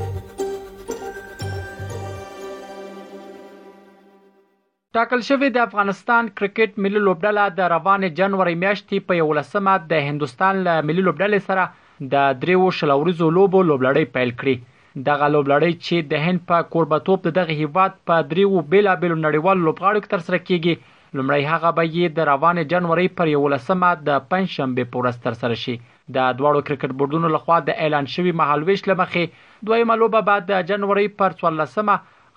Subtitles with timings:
[4.97, 10.61] ټاکل شوې د افغانستان کرکټ ملي لوبډله د روان جنوري میاشتې په 11مه د هندستان
[10.67, 16.23] له ملي لوبډلې سره د دریو شلوريزو لوبو لوبلړۍ پیل کړې دغه لوبلړۍ چې د
[16.29, 20.77] هند په کوربتوب دغه هیواد په دریو بیلابل نړیوال لوبغاړو تر سره کیږي
[21.17, 25.57] لومړی هغه به یې د روان جنوري پر 11مه د پنځشنبه په ورځ تر سره
[25.63, 25.75] شي
[26.15, 31.05] د دواړو کرکټ بورډونو لخوا د اعلان شوی مهالويش لمخې دویمه لوبه بعد د جنوري
[31.21, 31.95] پر 14مه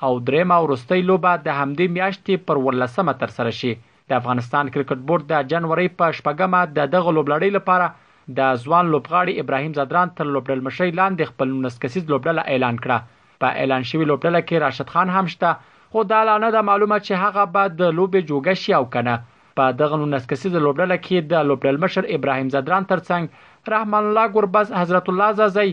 [0.08, 3.72] او دریمه ورستۍ لوبه د همدې میاشتې پر 11مه تر سره شي
[4.12, 9.46] د افغانستان کرکټ بورډ د جنوري په شپږمه د دغه لوبلړۍ لپاره د ځوان لوبغاړي
[9.46, 14.46] ابراهيم زدران تر لوبډل مشي لاندې خپل نسکسیز لوبډله اعلان کړه په اعلان شوی لوبډله
[14.48, 15.52] کې راشد خان هم شته
[15.92, 19.12] خو دا لا نه معلومه چې هغه بعد د لوبې جوګه شي او کنه
[19.60, 24.74] په دغه نسکسي د لوبډله کې د لوبډل مشر ابراهيم زدران ترڅنګ رحمان الله ګربز
[24.80, 25.64] حضرت الله زازي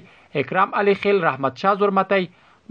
[0.44, 2.22] اکرام علي خیل رحمت شاه زرمتي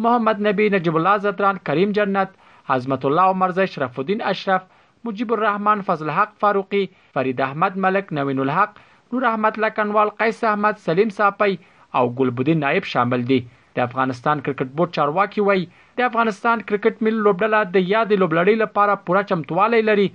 [0.06, 2.32] محمد نبی نجيب الله زدران کریم جنت
[2.76, 4.64] عظمت الله عمرزي شرف الدین اشرف
[5.10, 6.82] مجيب الرحمن فضل حق فاروقي
[7.18, 11.46] فرید احمد ملک نوین الحق نور احمد لکنوال قیس احمد سلیم صاحب
[12.00, 13.40] او ګلبدین نائب شامل دي
[13.78, 15.62] د افغانستان کرکټ بورډ چارواکي وایي
[16.00, 20.06] د افغانستان کرکټ ملي لوبډله د یادې لوبلړۍ لپاره پوره چمتوالی لري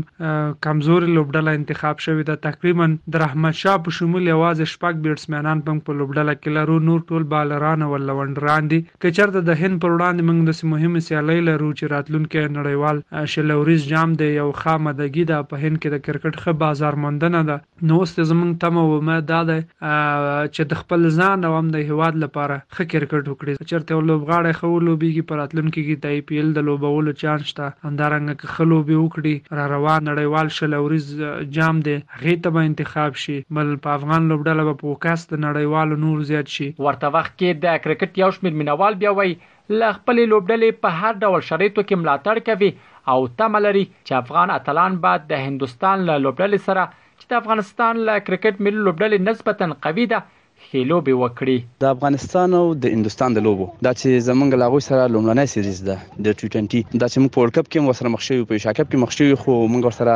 [0.67, 2.87] کمزوري لوبډله انتخاب شوې ده تقریبا
[3.17, 7.23] د رحمت شاه په شمول یوازې شپږ بیټسمنان پم په لوبډله کې لرو نور ټول
[7.31, 11.91] بالران او لونډران دي کچرته د هند پر وړاندې موږ د مهمه سیالۍ لرو چې
[11.93, 16.97] راتلونکي نړیوال شلوریز جام دی یو خامدګي د په هند کې د کرکټ خه بازار
[17.07, 17.57] موندنه ده
[17.91, 21.85] نو ست زمونږ تمه و ما دا ده چې د خپل ځان او هم د
[21.91, 26.41] هواد لپاره خه کرکټ وکړي چرته لوبغاړي خو لوبيږي پر اتلونکي کې د آی پی
[26.43, 31.11] ایل د لوبولو چانس شته همدارنګه که خلو به وکړي را روان نړیوال شلوریز
[31.59, 36.17] جام دی غیته به انتخاب شي بل په افغان لوبډله به پوکاس د نړیوالو نور
[36.29, 39.33] زیات شي ورته وخت کې د کرکټ یو شمېر مینوال بیا وایي
[39.79, 42.69] ل خپل لوبډلې په هر ډول شرایطو کې ملاتړ کوي
[43.13, 46.83] او تملري چې افغان اتلان بعد د هندستان له لوبډلې سره
[47.19, 50.19] چې د افغانستان له کرکټ ملي لوبډلې نسبتا قوي ده
[50.67, 55.01] ښې لوبې وکړي د افغانستان او د هندستان د لوبو دا چې زمونږ لاغوي سره
[55.13, 58.21] لومړنۍ سیریز ده د ټي 20 دا چې موږ په ورلد کپ کې وسره مخ
[58.27, 60.13] شوی په شاکپ کې مخ شوی خو موږ سره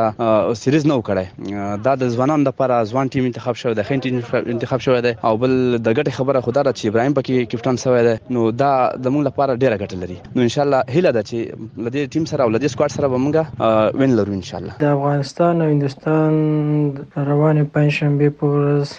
[0.62, 1.26] سیریز نه وکړای
[1.86, 4.14] دا د ځوانانو لپاره ځوان ټیم انتخاب شوی د خین ټیم
[4.56, 8.02] انتخاب شوی دی او بل د ګټې خبره خدا را چې ابراهيم پکې کپټان شوی
[8.08, 8.72] دی نو دا
[9.04, 11.36] د موږ لپاره ډیره ګټه لري نو ان شاء الله هله دا چې
[11.86, 15.62] لدې ټیم سره ولدې سکواډ سره به موږ وین لرو ان شاء الله د افغانستان
[15.62, 16.42] او هندستان
[17.32, 18.96] روانه پنځشنبه پورز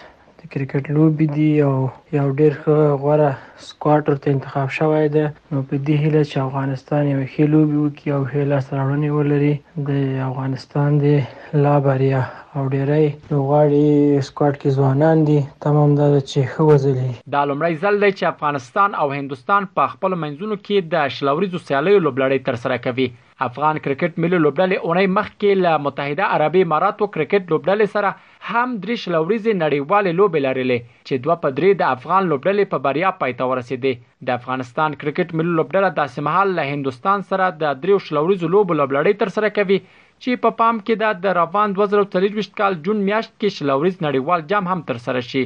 [0.47, 1.71] د کرکټ لوبې دي او
[2.17, 3.31] یو ډېر ښه غوره
[3.69, 8.09] سکواډ ورته انتخاب شوی دی نو په دې هیله چې افغانستان یوه ښې لوبې وکړي
[8.17, 9.53] او ښې لاسته راوړنې ولري
[9.87, 9.89] د
[10.29, 12.21] افغانستان د لا بریا
[12.55, 13.87] او ډېری لوبغاړي
[14.29, 15.37] سکواډ کې ځوانان دي
[15.69, 20.11] تمام دا چې ښه وځلي دا لومړی ځل دی چې افغانستان او هندستان په خپل
[20.25, 23.07] منځونو کې د شلوريزو سیالیو لوبلړۍ ترسره کوي
[23.45, 28.09] افغان کرکټ ملي لوبډلې اونۍ مخکې له متحده عربي اماراتو کرکټ لوبډلې سره
[28.51, 33.11] هم درې شلوريزې نړیوالې لوبې لرلې چې دوه په درې د افغان لوبډلې په بریا
[33.19, 38.07] پای ته ورسېدې د افغانستان کرکټ ملي لوبډله داسې مهال له هندستان سره د درې
[38.07, 39.79] شلوريزو لوبو لوبلړۍ تر سره کوي
[40.25, 44.73] چې په پا پام کې د روان 2023 کال جون میاشت کې شلوريز نړیوال جام
[44.73, 45.45] هم تر سره شي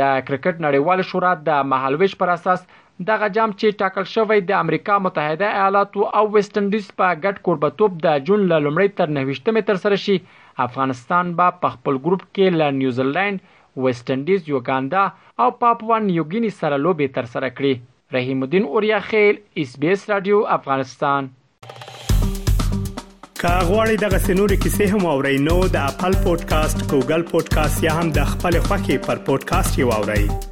[0.00, 2.66] د کرکټ نړیوال شورا د مهالويش پر اساس
[3.10, 7.98] دغه جام چې ټاکل شوی د امریکا متحده ایالاتو او ویسټ انډیز په ګډ قربتوب
[8.06, 10.16] د جون ل لمړی تر 29 مې تر سره شي
[10.66, 13.42] افغانستان به په خپل ګروپ کې ل نیوزیلند
[13.86, 15.04] ویسټ انډیز یوګاندا
[15.44, 20.08] او پاپوا نیوګینی سره لوبي تر سره کړي رحیم الدین اوریا خیل اس بي اس
[20.14, 21.30] رادیو افغانستان
[21.66, 28.14] کا غواړئ دغه سنوري کیسې هم او رینو د خپل پودکاسټ ګوګل پودکاسټ یا هم
[28.20, 30.50] د خپل خاكي پر پودکاسټ یووړئ